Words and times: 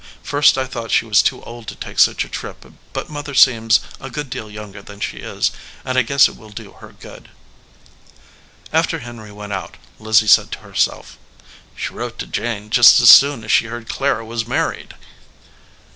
First 0.23 0.57
I 0.57 0.65
thought 0.65 0.89
she 0.89 1.05
was 1.05 1.21
too 1.21 1.43
old 1.43 1.67
to 1.67 1.75
take 1.75 1.99
such 1.99 2.25
a 2.25 2.27
trip, 2.27 2.65
but 2.91 3.07
Mother 3.07 3.35
seems 3.35 3.81
a 3.99 4.09
good 4.09 4.31
deal 4.31 4.49
younger 4.49 4.81
than 4.81 4.99
she 4.99 5.17
is, 5.17 5.51
and 5.85 5.95
I 5.95 6.01
guess 6.01 6.27
it 6.27 6.35
will 6.35 6.49
do 6.49 6.71
her 6.71 6.93
good." 6.93 7.29
252 8.71 8.71
THE 8.71 8.71
SOLDIER 8.71 8.71
MAN 8.71 8.79
After 8.79 8.99
Henry 9.01 9.31
went 9.31 9.53
out, 9.53 9.77
Lizzie 9.99 10.25
said 10.27 10.51
to 10.53 10.59
herself, 10.61 11.19
"She 11.75 11.93
wrote 11.93 12.17
to 12.17 12.25
Jane 12.25 12.71
just 12.71 12.99
as 12.99 13.11
soon 13.11 13.43
as 13.43 13.51
she 13.51 13.65
heard 13.67 13.87
Clara 13.89 14.25
was 14.25 14.47
married." 14.47 14.95